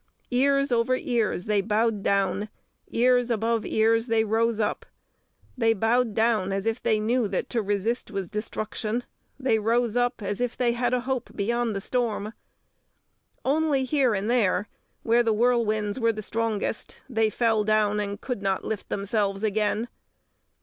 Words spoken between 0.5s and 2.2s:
over ears they bowed